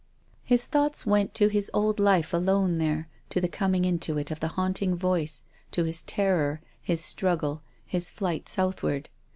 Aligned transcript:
His 0.43 0.65
thoughts 0.65 1.05
went 1.05 1.35
to 1.35 1.47
his 1.47 1.69
old 1.75 1.99
life 1.99 2.33
alone 2.33 2.79
there, 2.79 3.07
to 3.29 3.39
the 3.39 3.47
coming 3.47 3.85
into 3.85 4.17
it 4.17 4.31
of 4.31 4.39
the 4.39 4.47
haunting 4.57 4.95
voice, 4.95 5.43
to 5.73 5.83
his 5.83 6.01
terror, 6.01 6.59
his 6.81 7.05
struggle, 7.05 7.61
his 7.85 8.09
flight 8.09 8.49
southward. 8.49 9.09